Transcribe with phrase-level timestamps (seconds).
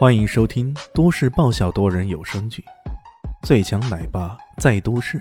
[0.00, 2.64] 欢迎收听都市爆笑多人有声剧
[3.46, 5.18] 《最强奶爸在都市》，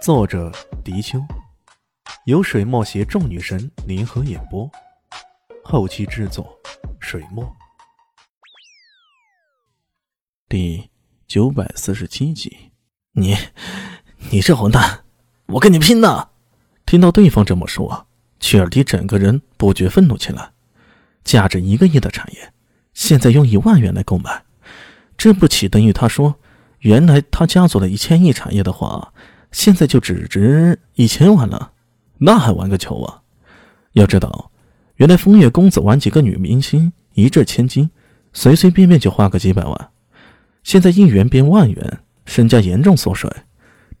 [0.00, 0.52] 作者：
[0.84, 1.20] 迪秋，
[2.26, 4.70] 由水墨携众女神联合演播，
[5.64, 6.56] 后期制作：
[7.00, 7.44] 水墨。
[10.48, 10.88] 第
[11.26, 12.70] 九百四十七集，
[13.14, 13.36] 你，
[14.30, 15.02] 你这混蛋，
[15.46, 16.30] 我跟你拼了！
[16.86, 18.06] 听到对方这么说，
[18.38, 20.52] 曲尔迪整个人不觉愤怒起来。
[21.24, 22.52] 价值一个亿的产业，
[22.96, 24.42] 现在用一万元来购买，
[25.18, 26.34] 这不岂等于他说，
[26.78, 29.12] 原来他家族的一千亿产业的话，
[29.52, 31.72] 现在就只值一千万了？
[32.16, 33.20] 那还玩个球啊！
[33.92, 34.50] 要知道，
[34.94, 37.90] 原来风月公子玩几个女明星，一掷千金，
[38.32, 39.90] 随随便便就花个几百万，
[40.62, 43.30] 现在一元变万元，身家严重缩水，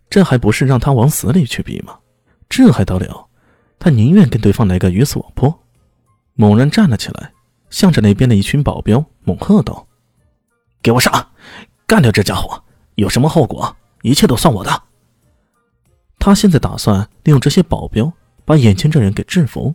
[0.08, 1.98] 这还不是让他往死里去逼吗？
[2.48, 3.26] 这还得了？
[3.78, 5.62] 他宁愿跟对方来个鱼死网破。
[6.32, 7.32] 猛然站了起来，
[7.70, 9.86] 向着那边的一群保镖猛喝道
[10.82, 11.30] ：“给我上，
[11.86, 12.62] 干掉这家伙！
[12.94, 14.82] 有什么后果，一切都算我的。”
[16.18, 18.12] 他现在打算利用这些保镖
[18.44, 19.74] 把眼前这人给制服，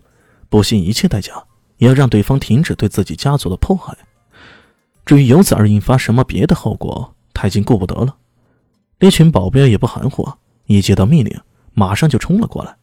[0.50, 1.34] 不惜一切代价
[1.78, 3.96] 也要让对方停止对自己家族的迫害。
[5.06, 8.16] 至于由此而引发什么别的后果，他已经顾不得了。
[9.00, 10.32] 那群保镖也不含糊，
[10.66, 11.40] 一接到命令，
[11.74, 12.76] 马上就冲了过来。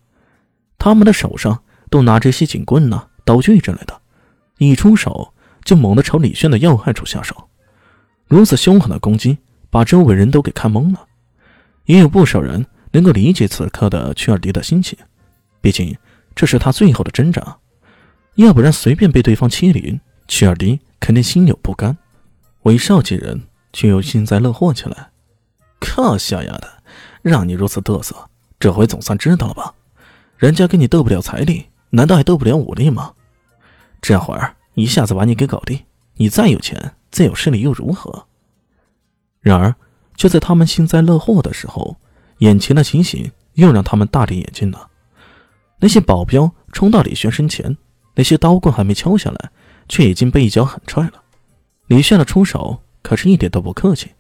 [0.79, 3.09] 他们的手上都拿着些警棍呢。
[3.25, 4.01] 刀具之类的，
[4.59, 5.33] 一出手
[5.65, 7.49] 就猛地朝李轩的要害处下手。
[8.27, 9.39] 如此凶狠的攻击，
[9.71, 11.07] 把周围人都给看懵了。
[11.87, 14.99] 也有不少人能够理解此刻的曲尔迪的心情，
[15.61, 15.97] 毕竟
[16.35, 17.57] 这是他最后的挣扎。
[18.35, 19.99] 要不然随便被对方欺凌，
[20.29, 21.97] 曲尔迪肯定心有不甘。
[22.65, 23.41] 韦少几人
[23.73, 25.11] 却又幸灾乐祸起来。
[25.81, 26.83] 靠，小丫的，
[27.23, 28.15] 让你如此嘚瑟，
[28.61, 29.73] 这回总算知道了吧？
[30.37, 33.13] 人家跟你斗不了财力，难道还斗不了武力吗？
[34.01, 35.81] 这会儿一下子把你给搞定，
[36.15, 38.27] 你再有钱、再有势力又如何？
[39.41, 39.75] 然而，
[40.17, 41.97] 就在他们幸灾乐祸的时候，
[42.39, 44.89] 眼前的情形又让他们大跌眼镜了。
[45.81, 47.77] 那些保镖冲到李轩身前，
[48.15, 49.51] 那些刀棍还没敲下来，
[49.89, 51.23] 却已经被一脚狠踹了。
[51.87, 54.11] 李炫的出手可是一点都不客气，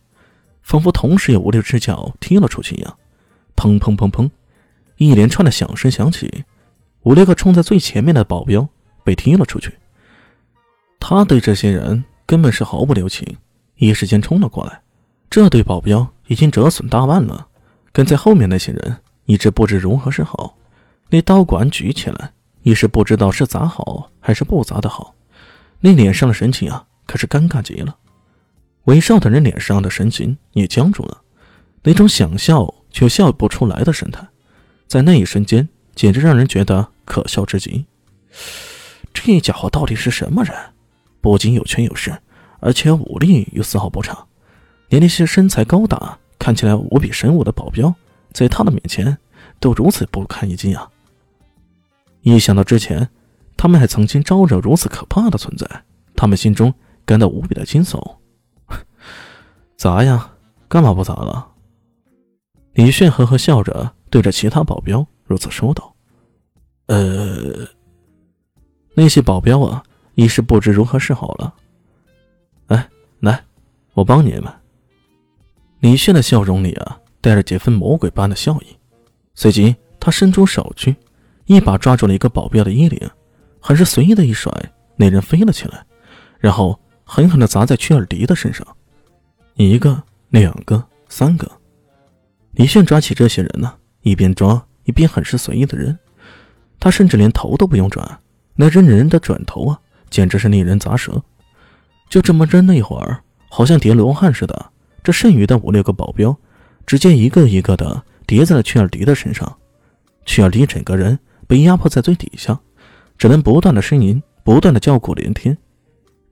[0.62, 2.96] 仿佛同时有五六只脚踢了出去一样。
[3.56, 4.30] 砰砰砰砰，
[4.96, 6.44] 一连串的响声响起，
[7.02, 8.68] 五六个冲在最前面的保镖。
[9.08, 9.72] 被踢了出去。
[11.00, 13.38] 他对这些人根本是毫不留情，
[13.76, 14.82] 一时间冲了过来。
[15.30, 17.48] 这对保镖已经折损大半了，
[17.90, 20.58] 跟在后面那些人一直不知如何是好。
[21.08, 22.32] 那刀管举起来，
[22.64, 25.14] 一时不知道是砸好还是不砸的好。
[25.80, 27.96] 那脸上的神情啊，可是尴尬极了。
[28.84, 31.22] 韦少等人脸上的神情也僵住了，
[31.82, 34.28] 那种想笑却笑不出来的神态，
[34.86, 37.86] 在那一瞬间简直让人觉得可笑至极。
[39.20, 40.54] 这家伙到底是什么人？
[41.20, 42.16] 不仅有权有势，
[42.60, 44.16] 而且武力又丝毫不差，
[44.88, 47.92] 连那些身材高大、看起来无比神武的保镖，
[48.32, 49.18] 在他的面前
[49.58, 50.88] 都如此不堪一击啊！
[52.22, 53.08] 一想到之前
[53.56, 55.66] 他们还曾经招惹如此可怕的存在，
[56.14, 56.72] 他们心中
[57.04, 58.00] 感到无比的惊悚。
[59.76, 60.30] 砸呀？
[60.68, 61.48] 干嘛不砸了？
[62.74, 65.94] 李炫呵呵笑着对着其他保镖如此说道
[66.86, 67.66] ：“呃。”
[68.98, 69.80] 那些保镖啊，
[70.16, 71.54] 一时不知如何是好了。
[72.66, 72.88] 哎，
[73.20, 73.44] 来，
[73.94, 74.52] 我帮你们。
[75.78, 78.76] 李炫的笑容里啊，带着几分魔鬼般的笑意。
[79.36, 80.96] 随即，他伸出手去，
[81.46, 83.08] 一把抓住了一个保镖的衣领，
[83.60, 84.52] 很是随意的一甩，
[84.96, 85.86] 那人飞了起来，
[86.40, 88.66] 然后狠狠的砸在屈尔迪的身上。
[89.54, 91.48] 一个，两个，三个。
[92.50, 95.96] 李炫抓起这些人呢，一边抓一边很是随意的扔，
[96.80, 98.20] 他甚至连头都不用转。
[98.60, 99.78] 那扔人的转头啊，
[100.10, 101.22] 简直是令人咂舌。
[102.08, 104.72] 就这么扔了一会儿，好像叠罗汉似的。
[105.04, 106.36] 这剩余的五六个保镖，
[106.84, 109.56] 直接一个一个的叠在了屈尔迪的身上。
[110.26, 111.16] 屈尔迪整个人
[111.46, 112.58] 被压迫在最底下，
[113.16, 115.56] 只能不断的呻吟，不断的叫苦连天。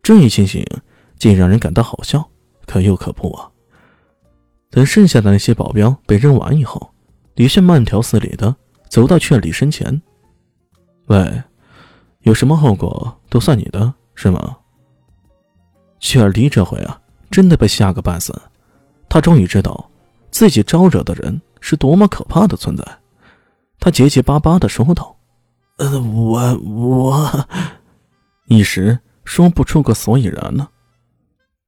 [0.02, 0.66] 这一情形
[1.16, 2.28] 竟让人感到好笑，
[2.66, 3.48] 可又可怖啊！
[4.68, 6.90] 等剩下的那些保镖被扔完以后，
[7.36, 8.56] 李炫慢条斯理的
[8.88, 10.02] 走到屈尔迪身前
[11.06, 11.42] ：“喂。”
[12.26, 14.56] 有什么后果都算你的，是吗？
[16.00, 17.00] 曲尔迪这回啊，
[17.30, 18.34] 真的被吓个半死。
[19.08, 19.88] 他终于知道
[20.32, 22.84] 自己招惹的人是多么可怕的存在。
[23.78, 25.16] 他结结巴巴的说道
[25.78, 27.46] ：“呃，我我……”
[28.50, 30.68] 一时说不出个所以然呢。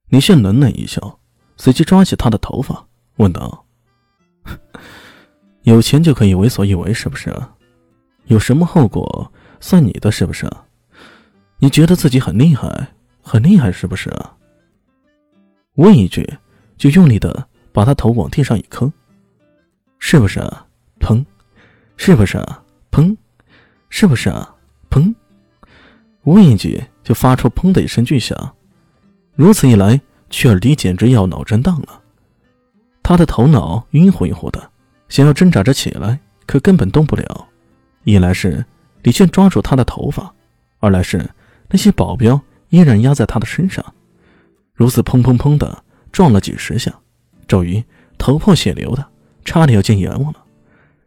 [0.09, 1.19] 李炫冷冷一笑，
[1.55, 2.85] 随即抓起他的头发，
[3.15, 3.63] 问道
[5.63, 7.33] ：“有钱就可以为所欲为，是不是？
[8.25, 10.49] 有什么后果？”算你的是不是？
[11.57, 12.87] 你觉得自己很厉害，
[13.21, 14.11] 很厉害是不是？
[15.75, 16.27] 问一句，
[16.77, 18.91] 就用力的把他头往地上一磕，
[19.99, 20.65] 是不是啊？
[20.99, 21.25] 砰！
[21.97, 22.63] 是不是啊？
[22.91, 23.15] 砰！
[23.89, 24.55] 是不是啊？
[24.89, 25.13] 砰！
[26.23, 28.55] 问一句，就发出砰的一声巨响。
[29.35, 32.01] 如此一来，雀尔迪简直要脑震荡了，
[33.01, 34.69] 他的头脑晕乎晕乎的，
[35.07, 37.47] 想要挣扎着起来，可根本动不了。
[38.03, 38.65] 一来是
[39.09, 40.31] 李炫抓住他的头发，
[40.77, 41.27] 二来是
[41.67, 42.39] 那些保镖
[42.69, 43.83] 依然压在他的身上。
[44.75, 46.93] 如此砰砰砰的撞了几十下，
[47.47, 47.83] 周瑜
[48.19, 49.03] 头破血流的，
[49.43, 50.43] 差点要见阎王了。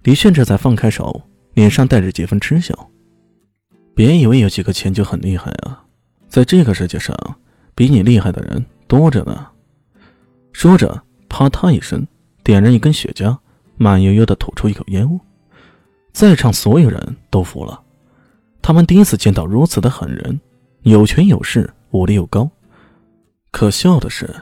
[0.03, 1.23] 李炫这才放开手，
[1.55, 2.77] 脸上带着几分嗤笑。
[3.95, 5.85] 别以为有几个钱就很厉害啊，
[6.27, 7.17] 在这个世界上，
[7.77, 9.47] 比你厉害的人多着呢。
[10.53, 12.05] 说着，啪嗒一声，
[12.43, 13.39] 点燃一根雪茄，
[13.77, 15.21] 慢悠悠的吐出一口烟雾。
[16.13, 17.81] 在场所有人都服了，
[18.63, 20.41] 他们第一次见到如此的狠人，
[20.83, 22.49] 有权有势，武力又高。
[23.51, 24.33] 可笑的是，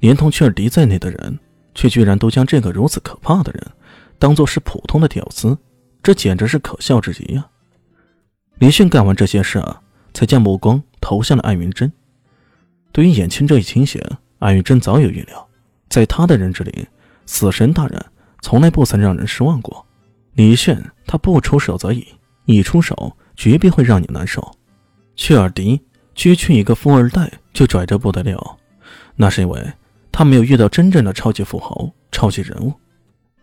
[0.00, 1.38] 连同雀儿迪在内的人，
[1.74, 3.66] 却居然都将这个如此可怕的人，
[4.18, 5.56] 当做是普通的屌丝，
[6.02, 7.46] 这简直是可笑至极呀！
[8.58, 9.80] 李迅干完这些事啊，
[10.12, 11.90] 才将目光投向了艾云珍。
[12.92, 14.00] 对于眼前这一情形，
[14.38, 15.48] 艾云珍早有预料，
[15.88, 16.86] 在他的认知里，
[17.26, 18.04] 死神大人
[18.42, 19.84] 从来不曾让人失望过。
[20.34, 22.06] 李炫他不出手则已，
[22.44, 24.56] 一出手绝必会让你难受。
[25.16, 25.82] 去尔迪
[26.14, 27.30] 区区一个富二代。
[27.54, 28.56] 就拽着不得了，
[29.14, 29.72] 那是因为
[30.10, 32.74] 他没有遇到真正的超级富豪、超级人物，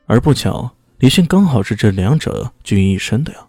[0.06, 3.40] 而不巧，李迅刚好是这两者聚于一身的呀。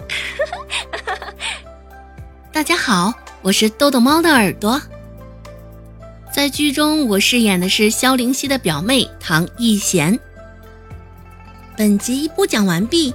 [2.52, 4.78] 大家好，我是豆豆猫的耳朵。
[6.30, 10.20] 在剧中，我饰演的是萧灵溪的表妹唐艺贤。
[11.74, 13.14] 本集播讲完毕，